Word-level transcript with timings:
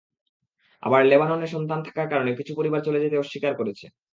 আবার 0.83 1.01
লেবাননে 1.05 1.47
সন্তান 1.47 1.79
থাকার 1.85 2.07
কারণে 2.11 2.31
কিছু 2.39 2.51
পরিবার 2.55 2.81
চলে 2.83 3.03
যেতে 3.03 3.15
অস্বীকার 3.17 3.53
করেছে। 3.59 3.85